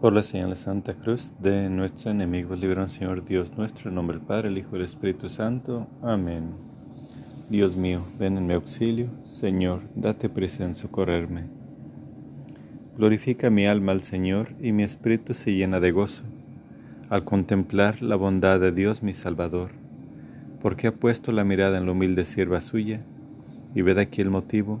[0.00, 4.24] Por la señal de Santa Cruz de nuestros enemigos, libera Señor Dios nuestro, nombre del
[4.24, 5.88] Padre, el Hijo y el Espíritu Santo.
[6.02, 6.52] Amén.
[7.50, 9.08] Dios mío, ven en mi auxilio.
[9.24, 11.46] Señor, date prisa en socorrerme.
[12.96, 16.22] Glorifica mi alma al Señor y mi espíritu se llena de gozo
[17.10, 19.72] al contemplar la bondad de Dios mi Salvador,
[20.62, 23.00] porque ha puesto la mirada en la humilde sierva suya,
[23.74, 24.80] y ved aquí el motivo,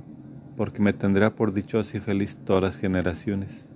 [0.56, 3.67] porque me tendrá por dichosa y feliz todas las generaciones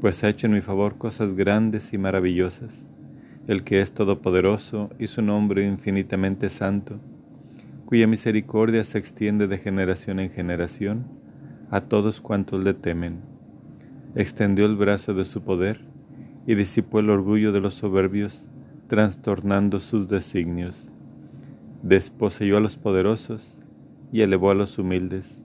[0.00, 2.86] pues ha hecho en mi favor cosas grandes y maravillosas,
[3.46, 7.00] el que es todopoderoso y su nombre infinitamente santo,
[7.84, 11.06] cuya misericordia se extiende de generación en generación
[11.70, 13.20] a todos cuantos le temen.
[14.14, 15.80] Extendió el brazo de su poder
[16.46, 18.46] y disipó el orgullo de los soberbios,
[18.86, 20.90] trastornando sus designios.
[21.82, 23.58] Desposeyó a los poderosos
[24.12, 25.38] y elevó a los humildes.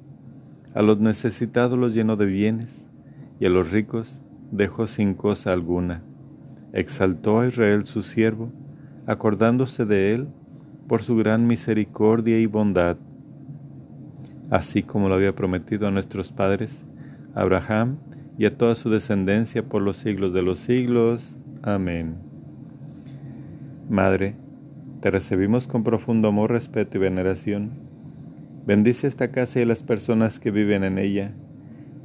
[0.74, 2.86] A los necesitados los llenó de bienes
[3.40, 4.22] y a los ricos
[4.54, 6.04] dejó sin cosa alguna.
[6.74, 8.52] Exaltó a Israel su siervo,
[9.08, 10.28] acordándose de él
[10.88, 12.98] por su gran misericordia y bondad,
[14.50, 16.86] así como lo había prometido a nuestros padres,
[17.34, 17.98] Abraham
[18.38, 21.38] y a toda su descendencia por los siglos de los siglos.
[21.64, 22.16] Amén.
[23.90, 24.36] Madre,
[25.02, 27.72] te recibimos con profundo amor, respeto y veneración.
[28.68, 31.34] Bendice esta casa y las personas que viven en ella.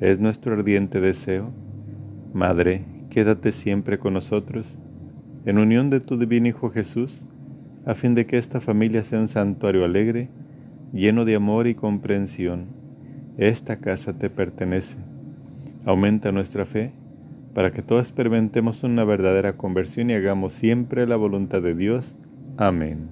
[0.01, 1.53] Es nuestro ardiente deseo
[2.35, 4.79] Madre, quédate siempre con nosotros,
[5.47, 7.27] en unión de tu divino Hijo Jesús,
[7.87, 10.29] a fin de que esta familia sea un santuario alegre,
[10.93, 12.67] lleno de amor y comprensión.
[13.39, 14.99] Esta casa te pertenece.
[15.87, 16.93] Aumenta nuestra fe
[17.55, 22.15] para que todos experimentemos una verdadera conversión y hagamos siempre la voluntad de Dios.
[22.59, 23.09] Amén.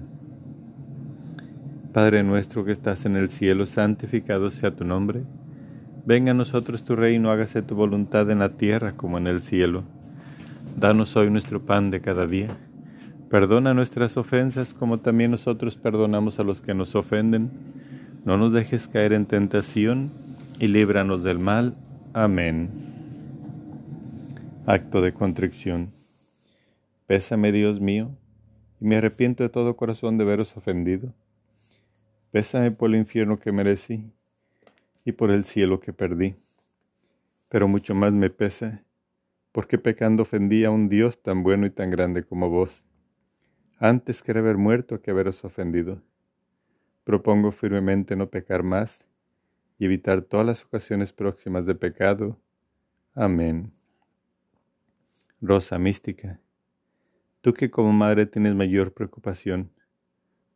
[1.91, 5.23] Padre nuestro que estás en el cielo, santificado sea tu nombre
[6.07, 9.83] Venga a nosotros tu reino, hágase tu voluntad en la tierra como en el cielo.
[10.77, 12.55] Danos hoy nuestro pan de cada día.
[13.29, 17.51] Perdona nuestras ofensas como también nosotros perdonamos a los que nos ofenden.
[18.23, 20.09] No nos dejes caer en tentación
[20.61, 21.75] y líbranos del mal.
[22.13, 22.69] Amén.
[24.65, 25.91] Acto de contrición.
[27.05, 28.11] Pésame, Dios mío,
[28.79, 31.13] y me arrepiento de todo corazón de veros ofendido.
[32.31, 34.05] Pésame por el infierno que merecí
[35.07, 36.35] y por el cielo que perdí.
[37.47, 38.83] Pero mucho más me pesa,
[39.53, 42.83] porque pecando ofendí a un Dios tan bueno y tan grande como vos,
[43.79, 46.01] antes que haber muerto que haberos ofendido.
[47.05, 49.07] Propongo firmemente no pecar más
[49.79, 52.37] y evitar todas las ocasiones próximas de pecado.
[53.15, 53.71] Amén.
[55.39, 56.41] Rosa mística,
[57.39, 59.71] tú que como madre tienes mayor preocupación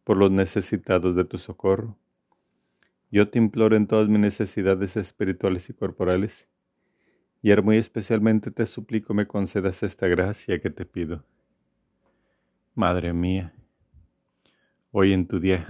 [0.03, 1.97] por los necesitados de tu socorro,
[3.11, 6.47] yo te imploro en todas mis necesidades espirituales y corporales,
[7.41, 11.25] y muy especialmente te suplico me concedas esta gracia que te pido.
[12.73, 13.53] Madre mía,
[14.91, 15.67] hoy en tu día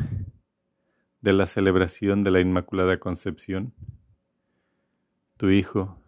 [1.21, 3.73] de la celebración de la Inmaculada Concepción,
[5.37, 5.99] tu Hijo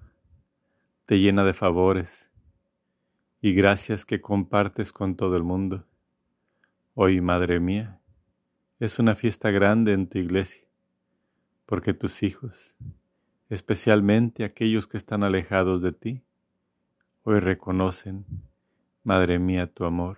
[1.08, 2.30] te llena de favores
[3.42, 5.88] y gracias que compartes con todo el mundo.
[6.94, 8.00] Hoy, Madre mía,
[8.80, 10.64] es una fiesta grande en tu iglesia
[11.66, 12.76] porque tus hijos,
[13.50, 16.22] especialmente aquellos que están alejados de ti,
[17.24, 18.26] hoy reconocen,
[19.06, 20.18] Madre mía, tu amor,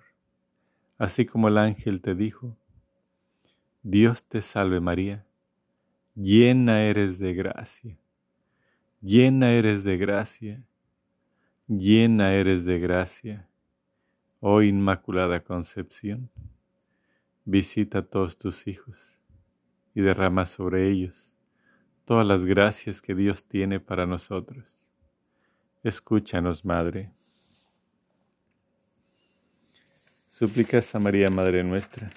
[0.99, 2.55] así como el ángel te dijo,
[3.81, 5.25] Dios te salve María,
[6.15, 7.97] llena eres de gracia,
[9.01, 10.63] llena eres de gracia,
[11.67, 13.47] llena eres de gracia,
[14.39, 16.29] oh Inmaculada Concepción,
[17.43, 19.19] visita a todos tus hijos
[19.95, 21.34] y derrama sobre ellos
[22.05, 24.91] todas las gracias que Dios tiene para nosotros.
[25.83, 27.11] Escúchanos, Madre.
[30.27, 32.11] Súplicas a María, Madre nuestra.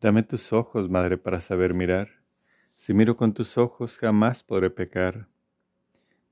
[0.00, 2.08] Dame tus ojos, Madre, para saber mirar.
[2.76, 5.28] Si miro con tus ojos, jamás podré pecar.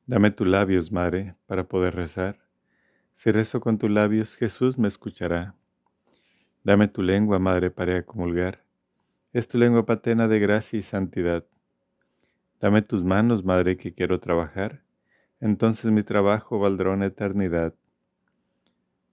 [0.07, 2.41] Dame tus labios, Madre, para poder rezar.
[3.15, 5.55] Si rezo con tus labios, Jesús me escuchará.
[6.65, 8.65] Dame tu lengua, Madre, para comulgar.
[9.33, 11.45] Es tu lengua patena de gracia y santidad.
[12.61, 14.83] Dame tus manos, Madre, que quiero trabajar,
[15.41, 17.73] entonces mi trabajo valdrá una eternidad.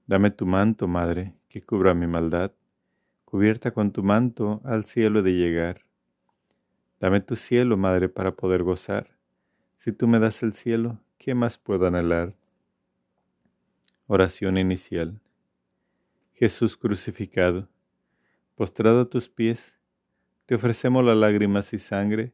[0.08, 2.54] Dame tu manto, Madre, que cubra mi maldad,
[3.24, 5.82] cubierta con tu manto al cielo de llegar.
[7.00, 9.16] Dame tu cielo, Madre, para poder gozar.
[9.78, 12.34] Si tú me das el cielo, ¿qué más puedo anhelar?
[14.08, 15.22] Oración inicial.
[16.34, 17.70] Jesús crucificado,
[18.56, 19.78] postrado a tus pies,
[20.48, 22.34] te ofrecemos las lágrimas y sangre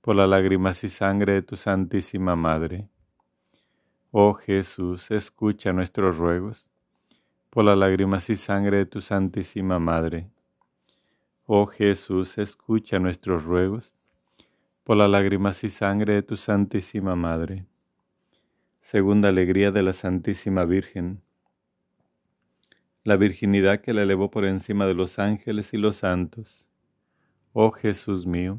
[0.00, 2.88] por las lágrimas y sangre de tu Santísima Madre.
[4.10, 6.68] Oh Jesús, escucha nuestros ruegos
[7.50, 10.30] por las lágrimas y sangre de tu Santísima Madre.
[11.46, 13.94] Oh Jesús, escucha nuestros ruegos
[14.84, 17.66] por las lágrimas y sangre de tu Santísima Madre.
[18.80, 21.22] Segunda alegría de la Santísima Virgen.
[23.04, 26.64] La virginidad que la elevó por encima de los ángeles y los santos.
[27.52, 28.58] Oh Jesús mío,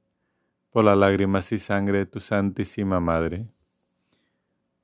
[0.71, 3.45] por las lágrimas y sangre de tu Santísima Madre.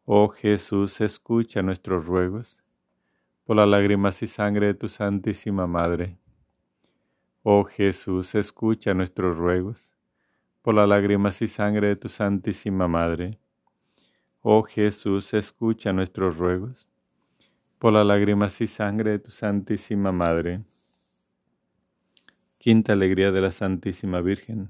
[0.03, 2.62] Oh Jesús, escucha nuestros ruegos,
[3.46, 6.17] por las lágrimas y sangre de tu Santísima Madre.
[7.41, 9.96] Oh Jesús, escucha nuestros ruegos,
[10.62, 13.39] por las lágrimas y sangre de tu Santísima Madre.
[14.41, 16.89] Oh Jesús, escucha nuestros ruegos,
[17.79, 20.63] por las lágrimas y sangre de tu Santísima Madre.
[22.58, 24.70] Quinta alegría de la Santísima Virgen.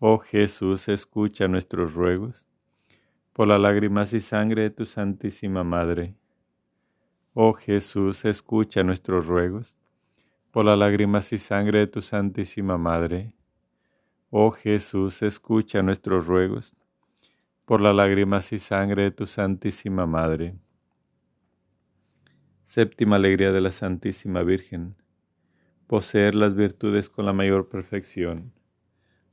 [0.00, 2.46] Oh Jesús, escucha nuestros ruegos,
[3.32, 6.14] por las lágrimas y sangre de tu Santísima Madre.
[7.34, 9.76] Oh Jesús, escucha nuestros ruegos,
[10.50, 13.32] por las lágrimas y sangre de tu Santísima Madre.
[14.30, 16.76] Oh Jesús, escucha nuestros ruegos,
[17.64, 20.54] por las lágrimas y sangre de tu Santísima Madre.
[22.66, 24.94] Séptima alegría de la Santísima Virgen
[25.88, 28.52] poseer las virtudes con la mayor perfección.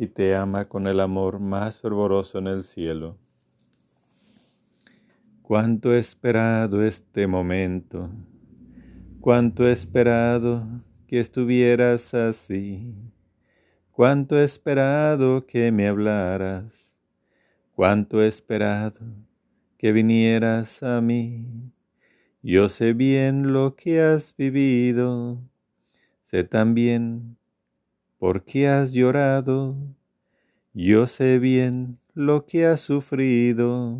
[0.00, 3.18] y te ama con el amor más fervoroso en el cielo.
[5.42, 8.08] Cuánto he esperado este momento,
[9.20, 10.64] cuánto he esperado
[11.06, 12.94] que estuvieras así,
[13.92, 16.94] cuánto he esperado que me hablaras,
[17.74, 19.04] cuánto he esperado
[19.76, 21.70] que vinieras a mí
[22.42, 25.42] yo sé bien lo que has vivido,
[26.22, 27.36] sé también
[28.20, 29.74] por qué has llorado,
[30.74, 33.98] yo sé bien lo que has sufrido,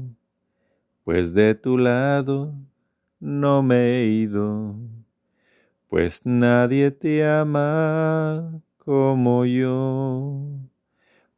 [1.04, 2.54] pues de tu lado
[3.18, 4.76] no me he ido,
[5.88, 10.38] pues nadie te ama como yo,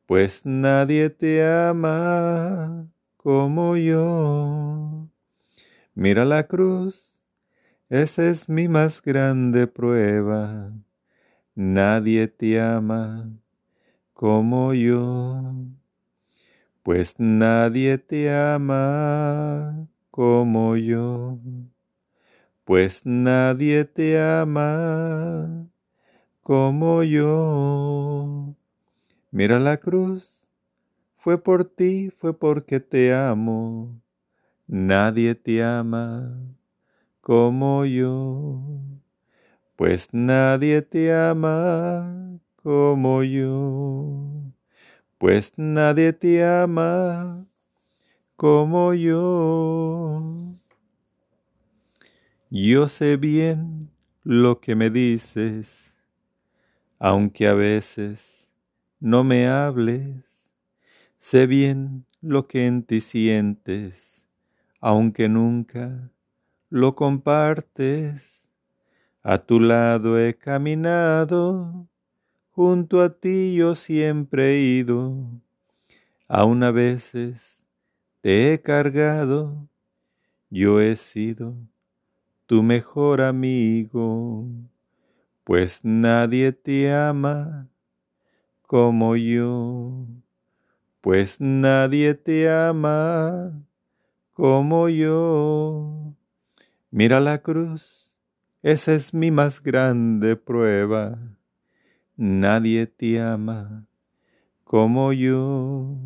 [0.04, 5.08] pues nadie te ama como yo.
[5.94, 7.20] Mira la cruz
[7.88, 10.72] Esa es mi más grande prueba.
[11.54, 13.30] Nadie te ama
[14.14, 15.54] como yo,
[16.82, 21.38] pues nadie te ama como yo,
[22.64, 25.66] pues nadie te ama
[26.40, 28.54] como yo.
[29.30, 30.46] Mira la cruz,
[31.16, 34.00] fue por ti, fue porque te amo.
[34.66, 36.34] Nadie te ama
[37.20, 38.60] como yo,
[39.76, 44.52] pues nadie te ama como yo,
[45.18, 47.46] pues nadie te ama
[48.36, 50.56] como yo.
[52.50, 53.90] Yo sé bien
[54.24, 55.94] lo que me dices,
[56.98, 58.48] aunque a veces
[59.00, 60.24] no me hables,
[61.18, 64.22] sé bien lo que en ti sientes,
[64.80, 66.10] aunque nunca
[66.68, 68.31] lo compartes.
[69.24, 71.86] A tu lado he caminado,
[72.50, 75.14] junto a ti yo siempre he ido,
[76.26, 77.62] aún a veces
[78.20, 79.68] te he cargado,
[80.50, 81.54] yo he sido
[82.46, 84.44] tu mejor amigo,
[85.44, 87.68] pues nadie te ama
[88.66, 90.04] como yo,
[91.00, 93.52] pues nadie te ama
[94.32, 96.12] como yo.
[96.90, 98.01] Mira la cruz,
[98.62, 101.18] esa es mi más grande prueba.
[102.16, 103.86] Nadie te ama
[104.64, 105.96] como yo,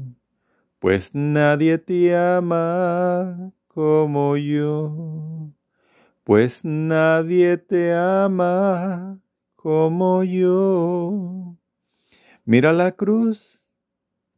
[0.78, 5.52] pues nadie te ama como yo,
[6.24, 9.20] pues nadie te ama
[9.56, 11.56] como yo.
[12.44, 13.62] Mira la cruz,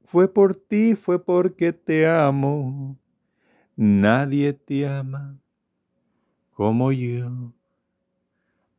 [0.04, 2.98] fue por ti, fue porque te amo.
[3.76, 5.38] Nadie te ama
[6.54, 7.52] como yo,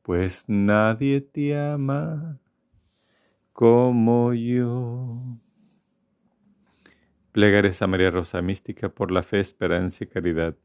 [0.09, 2.39] pues nadie te ama
[3.53, 5.21] como yo.
[7.31, 10.55] Plegares a María Rosa Mística por la fe, esperanza y caridad.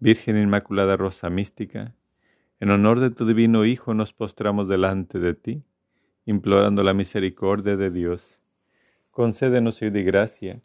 [0.00, 1.94] Virgen Inmaculada Rosa Mística,
[2.58, 5.62] en honor de tu divino Hijo nos postramos delante de ti,
[6.26, 8.40] implorando la misericordia de Dios.
[9.12, 10.60] Concédenos hoy de gracia,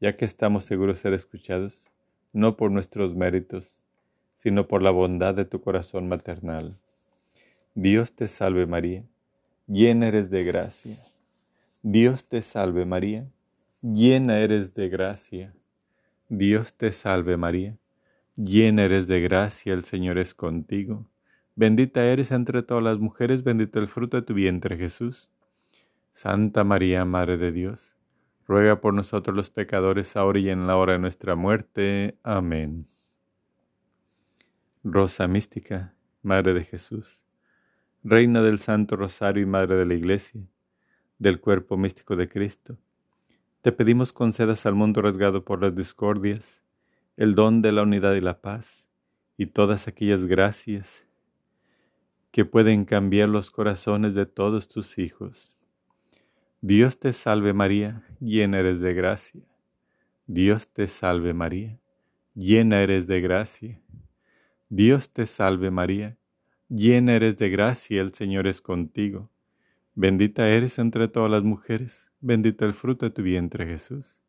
[0.00, 1.92] ya que estamos seguros de ser escuchados,
[2.32, 3.82] no por nuestros méritos,
[4.36, 6.78] sino por la bondad de tu corazón maternal.
[7.78, 9.04] Dios te salve María,
[9.66, 10.96] llena eres de gracia.
[11.82, 13.30] Dios te salve María,
[13.82, 15.54] llena eres de gracia.
[16.30, 17.76] Dios te salve María,
[18.34, 21.06] llena eres de gracia, el Señor es contigo.
[21.54, 25.28] Bendita eres entre todas las mujeres, bendito el fruto de tu vientre Jesús.
[26.14, 27.94] Santa María, Madre de Dios,
[28.46, 32.16] ruega por nosotros los pecadores, ahora y en la hora de nuestra muerte.
[32.22, 32.86] Amén.
[34.82, 37.25] Rosa mística, Madre de Jesús,
[38.08, 40.40] Reina del Santo Rosario y Madre de la Iglesia,
[41.18, 42.78] del cuerpo místico de Cristo,
[43.62, 46.62] te pedimos concedas al mundo rasgado por las discordias
[47.16, 48.86] el don de la unidad y la paz
[49.36, 51.04] y todas aquellas gracias
[52.30, 55.56] que pueden cambiar los corazones de todos tus hijos.
[56.60, 59.42] Dios te salve María, llena eres de gracia.
[60.28, 61.80] Dios te salve María,
[62.36, 63.80] llena eres de gracia.
[64.68, 66.16] Dios te salve María,
[66.68, 69.30] llena eres de gracia, el Señor es contigo.
[69.94, 74.20] Bendita eres entre todas las mujeres, bendito el fruto de tu vientre Jesús.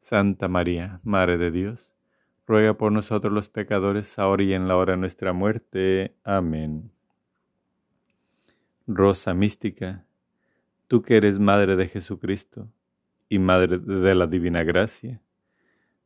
[0.00, 1.94] Santa María, Madre de Dios,
[2.46, 6.16] ruega por nosotros los pecadores, ahora y en la hora de nuestra muerte.
[6.24, 6.90] Amén.
[8.86, 10.04] Rosa mística,
[10.88, 12.68] tú que eres Madre de Jesucristo
[13.28, 15.22] y Madre de la Divina Gracia,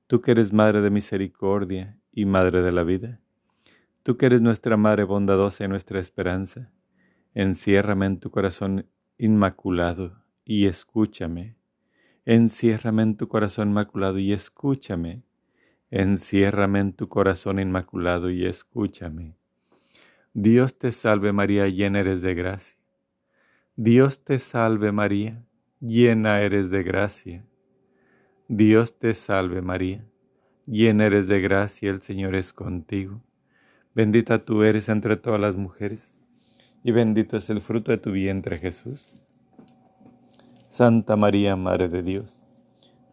[0.06, 3.20] tú que eres Madre de Misericordia y Madre de la Vida,
[4.06, 6.70] Tú que eres nuestra Madre bondadosa y nuestra esperanza,
[7.34, 8.86] enciérrame en tu corazón
[9.18, 11.56] inmaculado y escúchame.
[12.24, 15.24] Enciérrame en tu corazón inmaculado y escúchame.
[15.90, 19.34] Enciérrame en tu corazón inmaculado y escúchame.
[20.34, 22.78] Dios te salve María, llena eres de gracia.
[23.74, 25.42] Dios te salve María,
[25.80, 27.44] llena eres de gracia.
[28.46, 30.04] Dios te salve María,
[30.64, 33.25] llena eres de gracia, el Señor es contigo.
[33.96, 36.14] Bendita tú eres entre todas las mujeres,
[36.82, 39.14] y bendito es el fruto de tu vientre Jesús.
[40.68, 42.42] Santa María, Madre de Dios,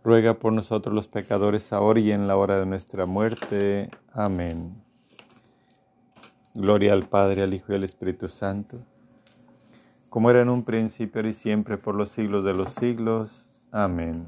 [0.04, 3.91] ruega por nosotros los pecadores, ahora y en la hora de nuestra muerte.
[4.12, 4.76] Amén.
[6.54, 8.86] Gloria al Padre, al Hijo y al Espíritu Santo,
[10.10, 13.50] como era en un principio, y siempre, por los siglos de los siglos.
[13.72, 14.19] Amén.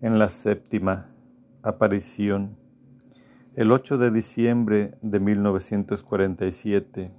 [0.00, 1.06] En la séptima
[1.62, 2.65] aparición,
[3.56, 7.10] El 8 de diciembre de 1947,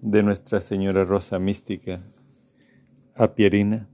[0.00, 2.02] de Nuestra Señora Rosa Mística,
[3.14, 3.88] a Pierina,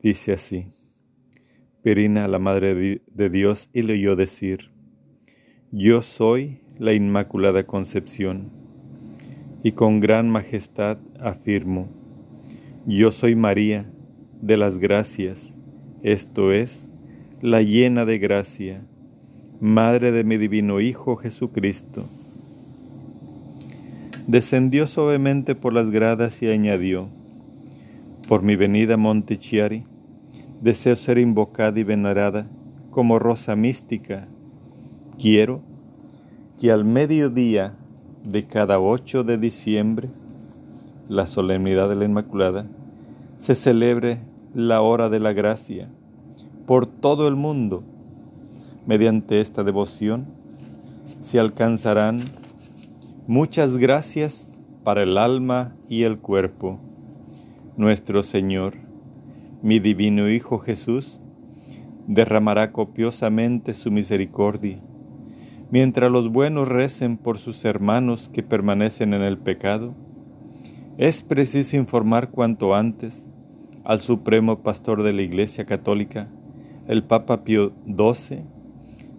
[0.00, 0.72] dice así,
[1.82, 4.70] Pierina, la Madre de Dios, y le oyó decir,
[5.72, 8.52] Yo soy la Inmaculada Concepción,
[9.64, 11.88] y con gran majestad afirmo,
[12.86, 13.90] Yo soy María
[14.40, 15.52] de las gracias,
[16.04, 16.88] esto es,
[17.42, 18.86] la llena de gracia
[19.60, 22.04] Madre de mi divino Hijo Jesucristo.
[24.26, 27.08] Descendió suavemente por las gradas y añadió,
[28.28, 29.84] por mi venida a Montechiari,
[30.60, 32.46] deseo ser invocada y venerada
[32.90, 34.28] como rosa mística.
[35.18, 35.62] Quiero
[36.60, 37.76] que al mediodía
[38.28, 40.10] de cada 8 de diciembre,
[41.08, 42.66] la solemnidad de la Inmaculada,
[43.38, 44.18] se celebre
[44.54, 45.88] la hora de la gracia
[46.66, 47.82] por todo el mundo
[48.86, 50.26] mediante esta devoción
[51.20, 52.20] se alcanzarán
[53.26, 54.50] muchas gracias
[54.84, 56.78] para el alma y el cuerpo.
[57.76, 58.74] Nuestro Señor,
[59.62, 61.20] mi divino Hijo Jesús,
[62.06, 64.78] derramará copiosamente su misericordia,
[65.70, 69.94] mientras los buenos recen por sus hermanos que permanecen en el pecado.
[70.98, 73.26] Es preciso informar cuanto antes
[73.84, 76.28] al Supremo Pastor de la Iglesia Católica,
[76.86, 78.44] el Papa Pío XII,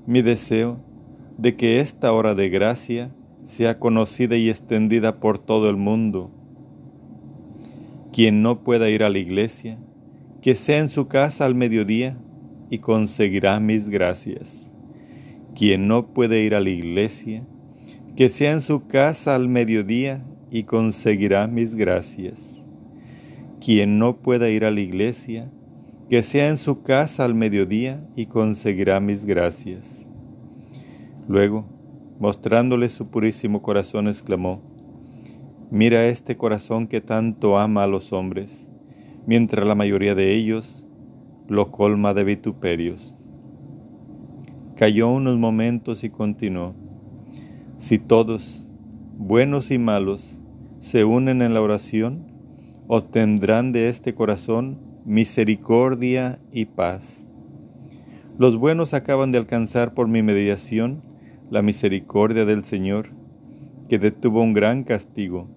[0.08, 0.80] mi deseo
[1.38, 3.12] de que esta hora de gracia
[3.44, 6.32] sea conocida y extendida por todo el mundo.
[8.14, 9.78] Quien no pueda ir a la iglesia,
[10.42, 12.18] que sea en su casa al mediodía
[12.70, 14.72] y conseguirá mis gracias.
[15.56, 17.44] Quien no puede ir a la iglesia,
[18.16, 22.66] que sea en su casa al mediodía y conseguirá mis gracias.
[23.60, 25.52] Quien no pueda ir a la iglesia,
[26.10, 29.97] que sea en su casa al mediodía y conseguirá mis gracias.
[31.28, 31.66] Luego,
[32.20, 34.62] mostrándole su purísimo corazón, exclamó,
[35.70, 38.70] Mira este corazón que tanto ama a los hombres,
[39.26, 40.88] mientras la mayoría de ellos
[41.50, 43.18] lo colma de vituperios.
[44.78, 46.74] Cayó unos momentos y continuó,
[47.76, 48.66] Si todos,
[49.18, 50.40] buenos y malos,
[50.80, 52.32] se unen en la oración,
[52.88, 57.26] obtendrán de este corazón misericordia y paz.
[58.38, 61.07] Los buenos acaban de alcanzar por mi mediación
[61.50, 63.10] la misericordia del Señor,
[63.88, 65.48] que detuvo un gran castigo.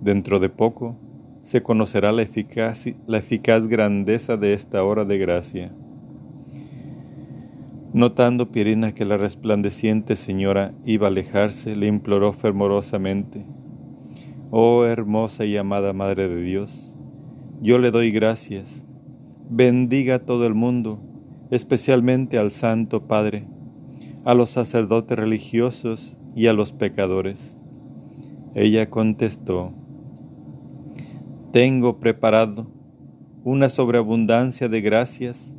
[0.00, 0.96] Dentro de poco
[1.42, 5.72] se conocerá la eficaz, la eficaz grandeza de esta hora de gracia.
[7.92, 13.46] Notando Pirina que la resplandeciente señora iba a alejarse, le imploró fervorosamente,
[14.50, 16.94] Oh hermosa y amada Madre de Dios,
[17.62, 18.84] yo le doy gracias.
[19.48, 21.00] Bendiga a todo el mundo,
[21.50, 23.46] especialmente al Santo Padre,
[24.26, 27.56] a los sacerdotes religiosos y a los pecadores.
[28.56, 29.72] Ella contestó,
[31.52, 32.66] Tengo preparado
[33.44, 35.54] una sobreabundancia de gracias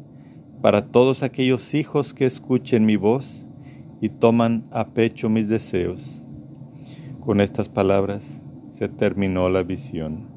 [0.61, 3.47] para todos aquellos hijos que escuchen mi voz
[4.01, 6.27] y toman a pecho mis deseos.
[7.21, 10.27] Con estas palabras se terminó la visión.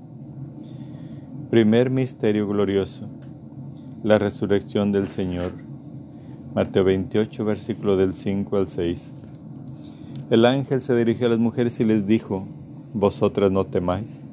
[1.50, 3.08] Primer misterio glorioso,
[4.04, 5.69] la resurrección del Señor.
[6.52, 9.12] Mateo 28, versículo del 5 al 6.
[10.30, 12.44] El ángel se dirigió a las mujeres y les dijo,
[12.92, 14.24] Vosotras no temáis,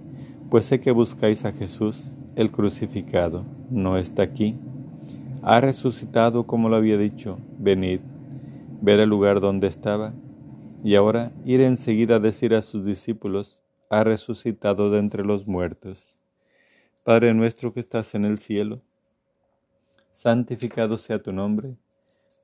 [0.50, 4.56] pues sé que buscáis a Jesús, el crucificado, no está aquí.
[5.44, 8.00] Ha resucitado como lo había dicho, venid,
[8.82, 10.16] ver el lugar donde estaba,
[10.84, 16.16] y ahora ir enseguida a decir a sus discípulos, ha resucitado de entre los muertos.
[17.04, 18.82] Padre nuestro que estás en el cielo,
[20.14, 21.76] santificado sea tu nombre,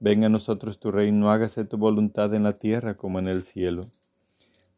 [0.04, 3.84] venga a nosotros tu reino, hágase tu voluntad en la tierra como en el cielo.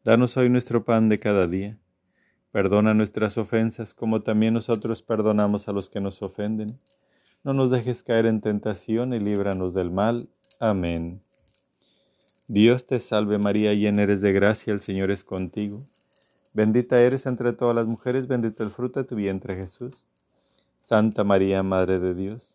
[0.03, 1.79] Danos hoy nuestro pan de cada día.
[2.51, 6.79] Perdona nuestras ofensas como también nosotros perdonamos a los que nos ofenden.
[7.43, 10.29] No nos dejes caer en tentación y líbranos del mal.
[10.59, 11.23] Amén.
[12.47, 15.83] Dios te salve María, llena eres de gracia, el Señor es contigo.
[16.53, 20.05] Bendita eres entre todas las mujeres, bendito el fruto de tu vientre Jesús.
[20.83, 22.54] Santa María, Madre de Dios,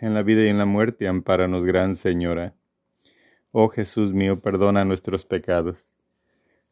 [0.00, 2.54] en la vida y en la muerte, ampáranos, Gran Señora.
[3.52, 5.86] Oh Jesús mío, perdona nuestros pecados,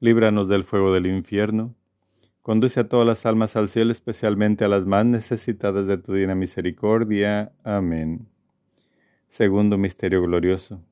[0.00, 1.74] líbranos del fuego del infierno,
[2.42, 6.35] conduce a todas las almas al cielo, especialmente a las más necesitadas de tu divina
[6.35, 7.52] misericordia.
[7.62, 8.26] Amén.
[9.28, 10.82] Segundo misterio glorioso,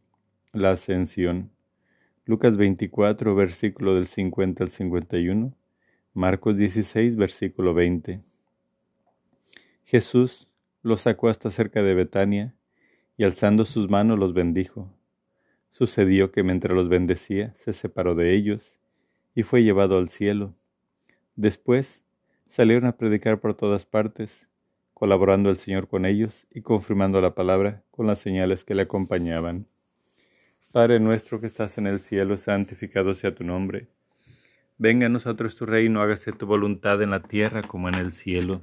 [0.53, 1.51] la ascensión.
[2.25, 5.53] Lucas 24, versículo del 50 al 51.
[6.15, 8.21] Marcos 16, versículo 20.
[9.85, 10.50] Jesús
[10.83, 12.55] los sacó hasta cerca de Betania
[13.17, 14.91] y alzando sus manos los bendijo.
[15.71, 18.79] Sucedió que mientras los bendecía, se separó de ellos
[19.35, 20.55] y fue llevado al cielo.
[21.37, 22.03] Después
[22.49, 24.49] salieron a predicar por todas partes,
[24.95, 29.67] colaborando el Señor con ellos y confirmando la palabra con las señales que le acompañaban.
[30.73, 33.89] Padre nuestro que estás en el cielo, santificado sea tu nombre.
[34.79, 38.63] Venga a nosotros tu reino, hágase tu voluntad en la tierra como en el cielo.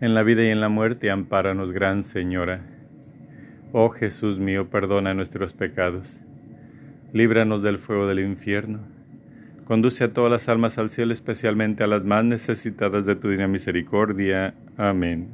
[0.00, 2.60] en la vida y en la muerte, ampáranos, Gran Señora.
[3.72, 6.08] Oh Jesús mío, perdona nuestros pecados,
[7.12, 8.80] líbranos del fuego del infierno,
[9.64, 13.48] conduce a todas las almas al cielo, especialmente a las más necesitadas de tu divina
[13.48, 14.54] misericordia.
[14.76, 15.28] Amén.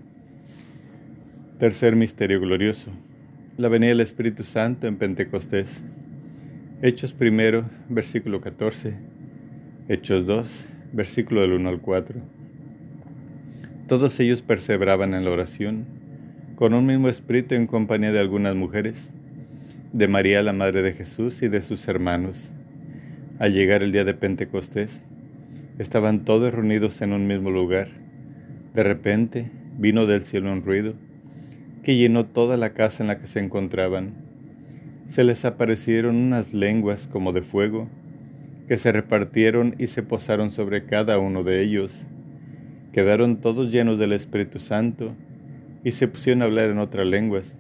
[1.59, 2.91] Tercer misterio glorioso
[3.59, 5.83] la venida del Espíritu Santo en Pentecostés.
[6.81, 8.95] Hechos primero, versículo 14.
[9.89, 12.21] Hechos 2, versículo del 1 al 4.
[13.93, 15.85] Todos ellos perseveraban en la oración,
[16.55, 19.13] con un mismo espíritu en compañía de algunas mujeres,
[19.93, 22.51] de María la Madre de Jesús y de sus hermanos.
[23.39, 25.03] Al llegar el día de Pentecostés,
[25.79, 27.89] estaban todos reunidos en un mismo lugar.
[28.73, 30.95] De repente vino del cielo un ruido
[31.83, 34.15] que llenó toda la casa en la que se encontraban.
[35.07, 37.91] Se les aparecieron unas lenguas como de fuego,
[38.69, 42.07] que se repartieron y se posaron sobre cada uno de ellos.
[42.93, 45.15] Quedaron todos llenos del Espíritu Santo
[45.83, 47.57] y se pusieron a hablar en otras lenguas,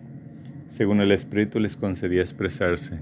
[0.67, 2.99] según el Espíritu les concedía expresarse.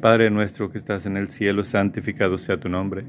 [0.00, 3.04] Padre nuestro que estás en el cielo, santificado sea tu nombre.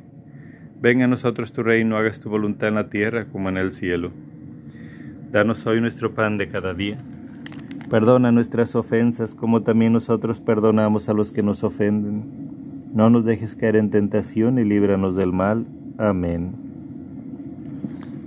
[0.82, 4.12] Venga a nosotros tu reino, hagas tu voluntad en la tierra como en el cielo.
[5.32, 6.98] Danos hoy nuestro pan de cada día.
[7.89, 12.89] Perdona nuestras ofensas como también nosotros perdonamos a los que nos ofenden.
[12.94, 15.65] No nos dejes caer en tentación y líbranos del mal.
[15.98, 16.71] Amén.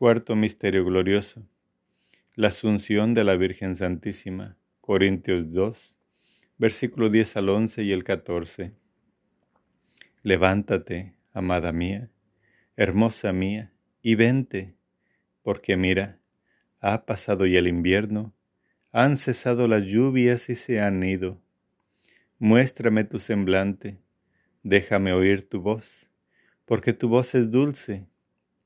[0.00, 1.46] Cuarto Misterio Glorioso.
[2.34, 4.56] La Asunción de la Virgen Santísima.
[4.80, 5.94] Corintios 2,
[6.56, 8.72] versículo 10 al 11 y el 14.
[10.22, 12.08] Levántate, amada mía,
[12.78, 14.74] hermosa mía, y vente,
[15.42, 16.18] porque mira,
[16.80, 18.32] ha pasado ya el invierno,
[18.92, 21.42] han cesado las lluvias y se han ido.
[22.38, 23.98] Muéstrame tu semblante,
[24.62, 26.08] déjame oír tu voz,
[26.64, 28.06] porque tu voz es dulce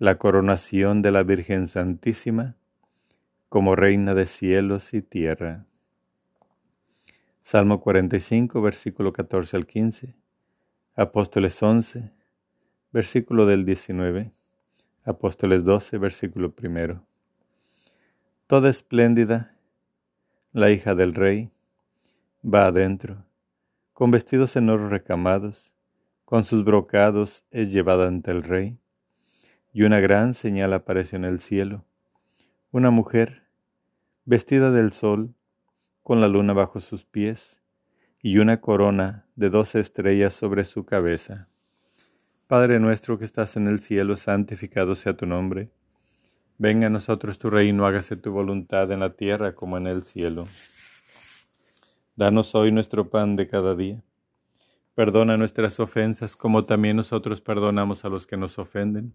[0.00, 2.54] La coronación de la Virgen Santísima
[3.48, 5.66] como Reina de cielos y tierra.
[7.42, 10.14] Salmo 45, versículo 14 al 15.
[10.94, 12.12] Apóstoles 11,
[12.92, 14.30] versículo del 19.
[15.04, 17.02] Apóstoles 12, versículo primero.
[18.46, 19.56] Toda espléndida,
[20.52, 21.50] la hija del rey,
[22.44, 23.24] va adentro,
[23.94, 25.74] con vestidos en oro recamados,
[26.24, 28.78] con sus brocados es llevada ante el rey,
[29.72, 31.84] y una gran señal apareció en el cielo,
[32.70, 33.44] una mujer
[34.24, 35.34] vestida del sol,
[36.02, 37.60] con la luna bajo sus pies,
[38.20, 41.48] y una corona de doce estrellas sobre su cabeza.
[42.46, 45.70] Padre nuestro que estás en el cielo, santificado sea tu nombre.
[46.56, 50.46] Venga a nosotros tu reino, hágase tu voluntad en la tierra como en el cielo.
[52.16, 54.02] Danos hoy nuestro pan de cada día
[54.98, 59.14] Perdona nuestras ofensas como también nosotros perdonamos a los que nos ofenden.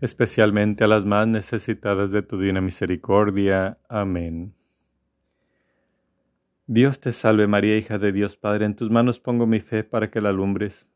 [0.00, 3.78] especialmente a las más necesitadas de tu divina misericordia.
[3.88, 4.54] Amén.
[6.66, 10.10] Dios te salve María, hija de Dios Padre, en tus manos pongo mi fe para
[10.10, 10.86] que la alumbres.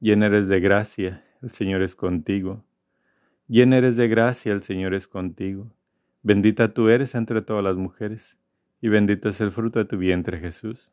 [0.00, 2.64] Llena eres de gracia, el Señor es contigo.
[3.46, 5.70] Llena eres de gracia, el Señor es contigo.
[6.22, 8.38] Bendita tú eres entre todas las mujeres,
[8.80, 10.92] y bendito es el fruto de tu vientre Jesús.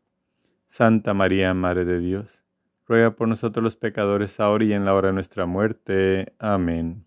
[0.68, 2.44] Santa María, Madre de Dios,
[2.86, 6.34] ruega por nosotros los pecadores ahora y en la hora de nuestra muerte.
[6.38, 7.07] Amén.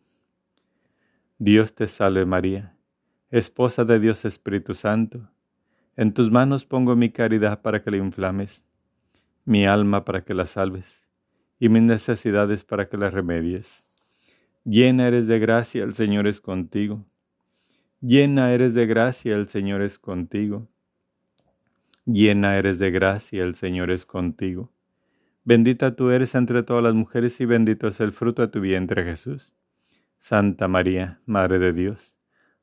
[1.43, 2.75] Dios te salve María,
[3.31, 5.27] esposa de Dios Espíritu Santo.
[5.95, 8.63] En tus manos pongo mi caridad para que la inflames
[9.43, 11.01] mi alma para que la salves,
[11.57, 13.83] y mis necesidades para que las remedies.
[14.65, 17.07] Llena eres de gracia, el Señor es contigo.
[18.01, 20.67] Llena eres de gracia, el Señor es contigo.
[22.05, 24.71] Llena eres de gracia, el Señor es contigo.
[25.43, 29.03] Bendita tú eres entre todas las mujeres y bendito es el fruto de tu vientre
[29.03, 29.55] Jesús.
[30.21, 32.15] Santa María, Madre de Dios,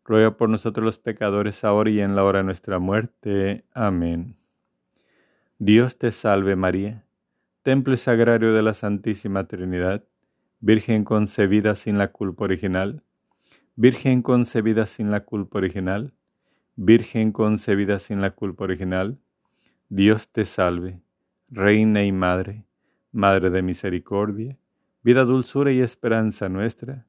[0.04, 3.64] ruega por nosotros los pecadores ahora y en la hora de nuestra muerte.
[3.74, 4.36] Amén.
[5.59, 7.04] Dios te salve María,
[7.62, 10.04] templo sagrario de la Santísima Trinidad,
[10.61, 13.02] Virgen concebida sin la culpa original,
[13.74, 16.14] Virgen concebida sin la culpa original,
[16.76, 19.18] Virgen concebida sin la culpa original,
[19.88, 21.00] Dios te salve,
[21.50, 22.66] Reina y Madre,
[23.11, 24.56] Madre de misericordia,
[25.02, 27.09] vida, dulzura y esperanza nuestra,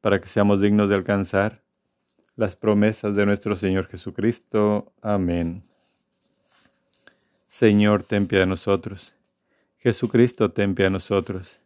[0.00, 1.62] para que seamos dignos de alcanzar
[2.36, 4.92] las promesas de nuestro Señor Jesucristo.
[5.02, 5.62] Amén.
[7.48, 9.14] Señor, ten piedad de nosotros.
[9.78, 11.58] Jesucristo, ten piedad de nosotros.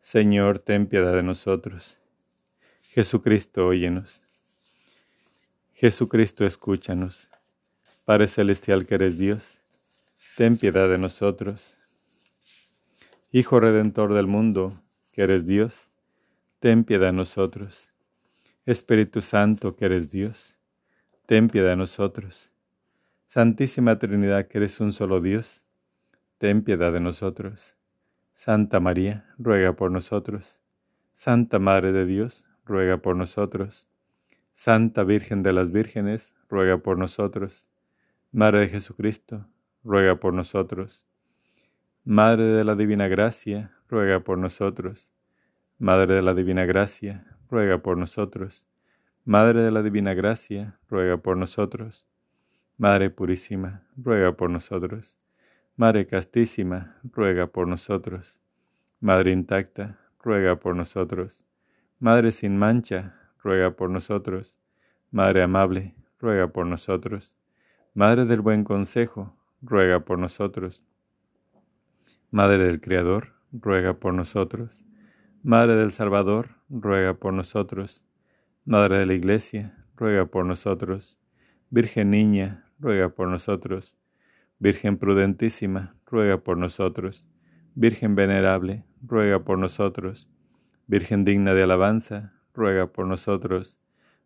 [0.00, 1.96] Señor, ten piedad de nosotros.
[2.90, 4.22] Jesucristo, óyenos.
[5.72, 7.28] Jesucristo, escúchanos.
[8.04, 9.60] Padre Celestial que eres Dios,
[10.36, 11.76] ten piedad de nosotros.
[13.30, 14.72] Hijo Redentor del mundo,
[15.12, 15.88] que eres Dios,
[16.62, 17.88] ten piedad de nosotros.
[18.66, 20.54] Espíritu Santo, que eres Dios,
[21.26, 22.52] ten piedad de nosotros.
[23.26, 25.60] Santísima Trinidad, que eres un solo Dios,
[26.38, 27.74] ten piedad de nosotros.
[28.34, 30.60] Santa María, ruega por nosotros.
[31.10, 33.88] Santa Madre de Dios, ruega por nosotros.
[34.54, 37.66] Santa Virgen de las Vírgenes, ruega por nosotros.
[38.30, 39.48] Madre de Jesucristo,
[39.82, 41.04] ruega por nosotros.
[42.04, 45.10] Madre de la Divina Gracia, ruega por nosotros.
[45.78, 48.64] Madre de la Divina Gracia, ruega por nosotros.
[49.24, 52.06] Madre de la Divina Gracia, ruega por nosotros.
[52.78, 55.16] Madre Purísima, ruega por nosotros.
[55.76, 58.40] Madre Castísima, ruega por nosotros.
[59.00, 61.44] Madre Intacta, ruega por nosotros.
[61.98, 64.56] Madre sin mancha, ruega por nosotros.
[65.10, 67.34] Madre Amable, ruega por nosotros.
[67.94, 70.82] Madre del Buen Consejo, ruega por nosotros.
[72.30, 74.84] Madre del Creador, ruega por nosotros.
[75.44, 78.04] Madre del Salvador, ruega por nosotros.
[78.64, 81.18] Madre de la Iglesia, ruega por nosotros.
[81.68, 83.96] Virgen Niña, ruega por nosotros.
[84.60, 87.26] Virgen prudentísima, ruega por nosotros.
[87.74, 90.28] Virgen venerable, ruega por nosotros.
[90.86, 93.76] Virgen digna de alabanza, ruega por nosotros.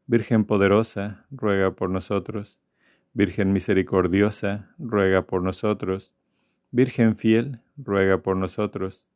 [0.06, 2.60] Virgen poderosa, ruega por nosotros.
[3.14, 6.12] Virgen misericordiosa, ruega por nosotros.
[6.72, 9.06] Virgen fiel, ruega por nosotros.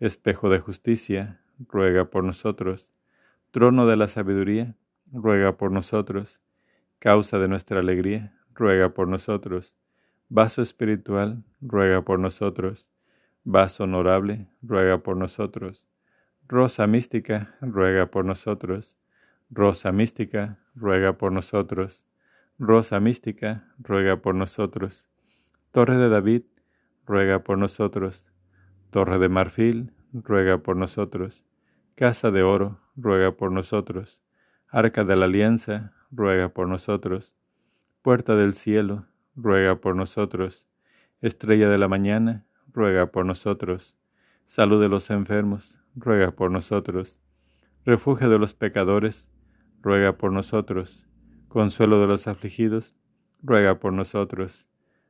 [0.00, 2.90] Espejo de justicia, ruega por nosotros.
[3.50, 4.74] Trono de la sabiduría,
[5.12, 6.40] ruega por nosotros.
[6.98, 9.76] Causa de nuestra alegría, ruega por nosotros.
[10.28, 12.88] Vaso espiritual, ruega por nosotros.
[13.44, 15.86] Vaso honorable, ruega por nosotros.
[16.48, 18.96] Rosa mística, ruega por nosotros.
[19.50, 22.04] Rosa mística, ruega por nosotros.
[22.58, 25.08] Rosa mística, ruega por nosotros.
[25.72, 26.42] Torre de David,
[27.06, 28.30] ruega por nosotros.
[28.90, 31.44] Torre de marfil, ruega por nosotros.
[31.94, 34.22] Casa de oro, ruega por nosotros.
[34.68, 37.36] Arca de la alianza, ruega por nosotros.
[38.00, 40.66] Puerta del cielo, ruega por nosotros.
[41.20, 43.94] Estrella de la mañana, ruega por nosotros.
[44.46, 47.18] Salud de los enfermos, ruega por nosotros.
[47.84, 49.28] Refugio de los pecadores,
[49.82, 51.04] ruega por nosotros.
[51.48, 52.96] Consuelo de los afligidos,
[53.42, 54.66] ruega por nosotros.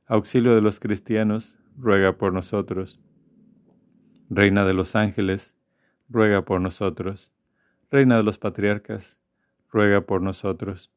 [0.07, 3.01] Auxilio de los cristianos, ruega por nosotros.
[4.29, 5.55] Reina de los ángeles,
[6.13, 7.33] ruega por nosotros.
[7.91, 9.19] Reina de los patriarcas,
[9.71, 10.93] ruega por nosotros.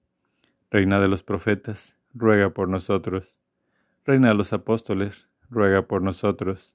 [0.70, 3.38] Reina de los profetas, ruega por nosotros.
[4.06, 6.74] Reina de los apóstoles, ruega por nosotros.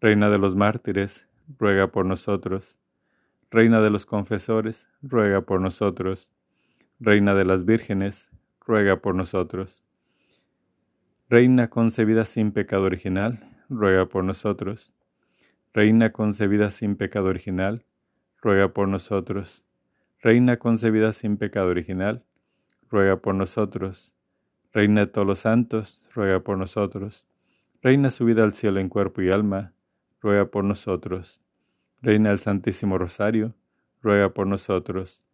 [0.00, 1.26] Reina de los mártires,
[1.58, 2.78] ruega por nosotros.
[3.50, 6.30] Reina de los confesores, ruega por nosotros.
[7.00, 9.82] Reina de las vírgenes, ruega por nosotros.
[11.28, 14.93] Reina concebida sin pecado original, ruega por nosotros.
[15.74, 17.84] Reina concebida sin pecado original,
[18.40, 19.64] ruega por nosotros.
[20.22, 22.22] Reina concebida sin pecado original,
[22.88, 24.12] ruega por nosotros.
[24.72, 27.26] Reina de todos los santos, ruega por nosotros.
[27.82, 29.72] Reina subida al cielo en cuerpo y alma,
[30.20, 31.40] ruega por nosotros.
[32.00, 33.52] Reina del Santísimo Rosario,
[34.00, 35.24] ruega por nosotros.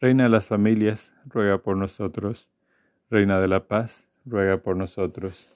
[0.00, 2.48] Reina de las familias, ruega por nosotros.
[3.10, 5.52] Reina de la paz, ruega por nosotros.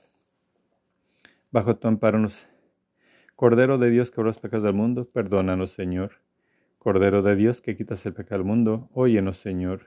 [1.53, 2.49] Bajo tu amparo nos
[3.37, 6.13] Cordero de Dios que los pecados del mundo, perdónanos, Señor.
[6.79, 9.87] Cordero de Dios que quitas el pecado del mundo, óyenos, Señor.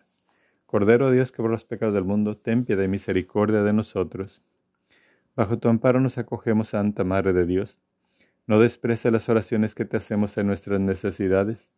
[0.66, 4.44] Cordero de Dios que los pecados del mundo, ten piedad y misericordia de nosotros.
[5.34, 7.80] Bajo tu amparo nos acogemos, Santa Madre de Dios.
[8.48, 11.70] No desprece las oraciones que te hacemos en nuestras necesidades.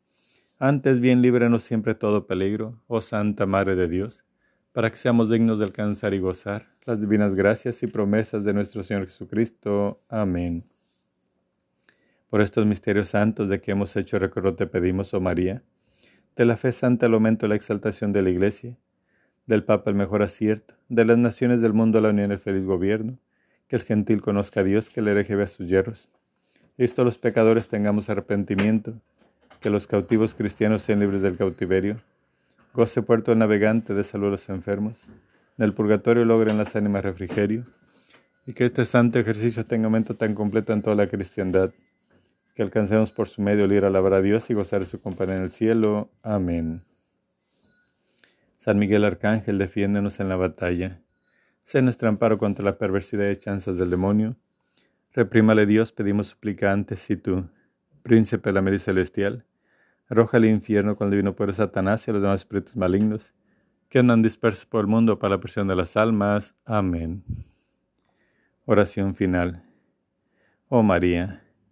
[0.57, 4.23] Antes bien líbranos siempre todo peligro, oh Santa Madre de Dios,
[4.71, 8.81] para que seamos dignos de alcanzar y gozar las divinas gracias y promesas de nuestro
[8.81, 10.01] Señor Jesucristo.
[10.09, 10.63] Amén.
[12.29, 15.63] Por estos misterios santos de que hemos hecho recuerdo te pedimos, oh María,
[16.35, 18.77] de la fe santa el aumento y la exaltación de la Iglesia,
[19.47, 22.65] del Papa el mejor acierto, de las naciones del mundo la unión y el feliz
[22.65, 23.17] gobierno,
[23.67, 26.11] que el gentil conozca a Dios, que el hereje vea sus hierros.
[26.77, 28.93] Esto los pecadores tengamos arrepentimiento,
[29.59, 31.99] que los cautivos cristianos sean libres del cautiverio,
[32.75, 35.03] goce puerto el navegante de salud a los enfermos,
[35.57, 37.65] en el purgatorio logren las ánimas refrigerio,
[38.45, 41.71] y que este santo ejercicio tenga aumento tan completo en toda la cristiandad
[42.59, 45.37] que alcancemos por su medio ir a alabar a Dios y gozar de su compañía
[45.37, 46.11] en el cielo.
[46.21, 46.83] Amén.
[48.57, 50.99] San Miguel Arcángel, defiéndenos en la batalla.
[51.63, 54.35] Sé nuestro amparo contra la perversidad y chanzas del demonio.
[55.13, 57.47] Reprímale Dios, pedimos suplicantes, y tú,
[58.03, 59.45] príncipe de la media celestial,
[60.09, 63.33] arroja al infierno con el divino poder Satanás y a los demás espíritus malignos
[63.87, 66.55] que andan dispersos por el mundo para la presión de las almas.
[66.65, 67.23] Amén.
[68.65, 69.63] Oración final.
[70.67, 71.41] Oh María,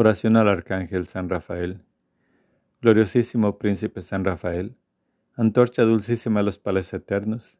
[0.00, 1.80] Oración al Arcángel San Rafael.
[2.80, 4.76] Gloriosísimo Príncipe San Rafael,
[5.34, 7.58] antorcha dulcísima de los pales eternos,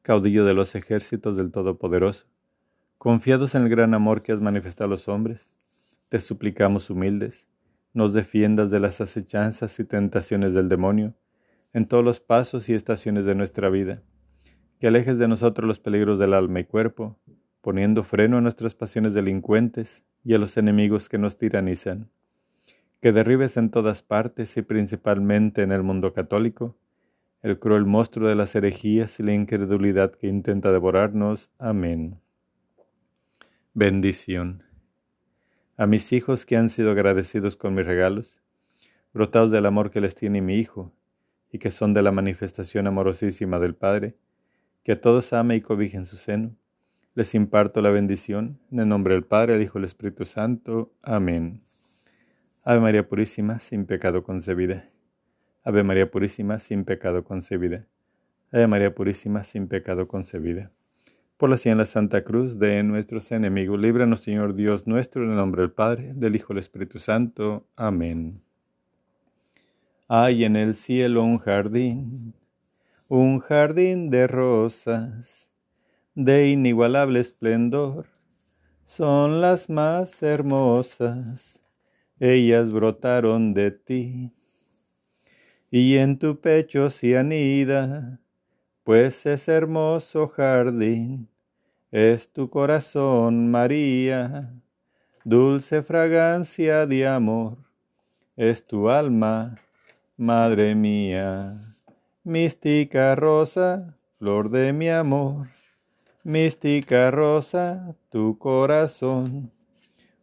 [0.00, 2.26] caudillo de los ejércitos del Todopoderoso,
[2.96, 5.50] confiados en el gran amor que has manifestado a los hombres,
[6.08, 7.46] te suplicamos humildes,
[7.92, 11.12] nos defiendas de las acechanzas y tentaciones del demonio
[11.74, 14.00] en todos los pasos y estaciones de nuestra vida,
[14.80, 17.18] que alejes de nosotros los peligros del alma y cuerpo,
[17.60, 22.08] poniendo freno a nuestras pasiones delincuentes y a los enemigos que nos tiranizan,
[23.00, 26.76] que derribes en todas partes y principalmente en el mundo católico
[27.44, 31.50] el cruel monstruo de las herejías y la incredulidad que intenta devorarnos.
[31.58, 32.18] Amén.
[33.74, 34.62] Bendición.
[35.76, 38.40] A mis hijos que han sido agradecidos con mis regalos,
[39.12, 40.94] brotados del amor que les tiene mi Hijo,
[41.52, 44.16] y que son de la manifestación amorosísima del Padre,
[44.82, 46.56] que a todos ame y cobije en su seno,
[47.14, 50.92] les imparto la bendición en el nombre del Padre, el Hijo y el Espíritu Santo.
[51.00, 51.62] Amén.
[52.64, 54.90] Ave María Purísima, sin pecado concebida.
[55.62, 57.86] Ave María Purísima, sin pecado concebida.
[58.50, 60.72] Ave María Purísima, sin pecado concebida.
[61.36, 65.36] Por la señal la Santa Cruz de nuestros enemigos, líbranos, Señor Dios nuestro, en el
[65.36, 67.66] nombre del Padre, del Hijo y del Espíritu Santo.
[67.76, 68.40] Amén.
[70.08, 72.34] Hay en el cielo un jardín,
[73.08, 75.43] un jardín de rosas
[76.14, 78.06] de inigualable esplendor,
[78.84, 81.60] son las más hermosas,
[82.20, 84.32] ellas brotaron de ti,
[85.70, 88.20] y en tu pecho se anida,
[88.84, 91.28] pues es hermoso jardín,
[91.90, 94.52] es tu corazón, María,
[95.24, 97.58] dulce fragancia de amor,
[98.36, 99.56] es tu alma,
[100.16, 101.60] madre mía.
[102.22, 105.48] Mística rosa, flor de mi amor,
[106.24, 109.52] mística rosa, tu corazón.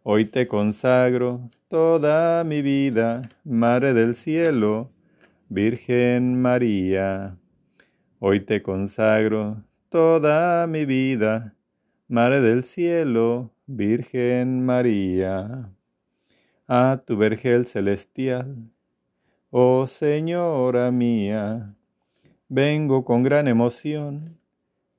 [0.02, 4.90] Hoy te consagro toda mi vida, Madre del Cielo,
[5.48, 7.38] Virgen María.
[8.18, 11.54] Hoy te consagro toda mi vida,
[12.08, 15.70] Madre del Cielo, Virgen María.
[16.68, 18.56] A tu vergel celestial,
[19.52, 21.76] oh Señora mía,
[22.50, 24.41] vengo con gran emoción,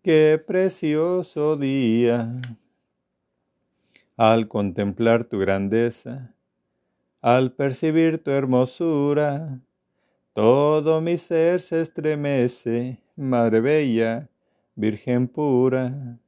[0.03, 2.41] qué precioso día
[4.17, 6.35] al contemplar tu grandeza,
[7.21, 9.61] al percibir tu hermosura,
[10.33, 14.29] todo mi ser se estremece, Madre Bella,
[14.75, 16.19] Virgen pura,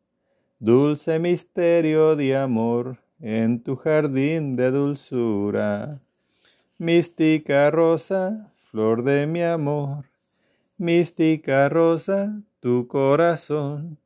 [0.61, 6.01] dulce misterio de amor en tu jardín de dulzura.
[6.79, 10.05] Mística rosa, flor de mi amor,
[10.77, 13.99] mística rosa, tu corazón,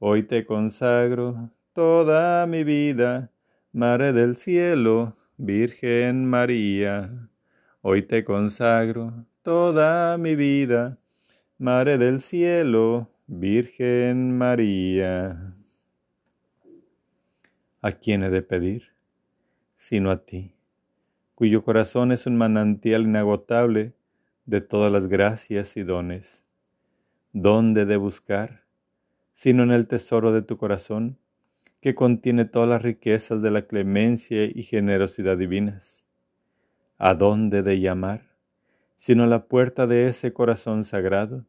[0.00, 3.30] hoy te consagro toda mi vida,
[3.70, 7.28] Madre del Cielo, Virgen María.
[7.80, 10.98] Hoy te consagro toda mi vida,
[11.58, 15.54] Madre del Cielo, Virgen María.
[17.82, 18.82] ¿A quién he de pedir?
[19.76, 20.56] Sino a ti,
[21.36, 23.92] cuyo corazón es un manantial inagotable
[24.44, 26.41] de todas las gracias y dones.
[27.34, 28.64] ¿Dónde de buscar?
[29.32, 31.16] Sino en el tesoro de tu corazón,
[31.80, 36.04] que contiene todas las riquezas de la clemencia y generosidad divinas.
[36.98, 38.20] ¿A dónde de llamar?
[38.98, 41.46] Sino a la puerta de ese corazón sagrado,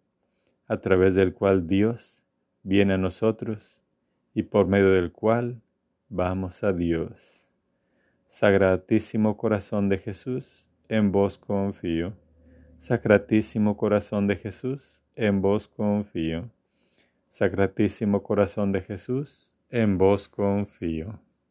[0.67, 2.23] a través del cual Dios
[2.63, 3.81] viene a nosotros
[4.33, 5.61] y por medio del cual
[6.07, 7.45] vamos a Dios.
[8.27, 12.13] Sagratísimo corazón de Jesús, en vos confío.
[12.79, 16.49] Sacratísimo corazón de Jesús, en vos confío.
[17.29, 21.19] Sacratísimo corazón de Jesús, en vos confío.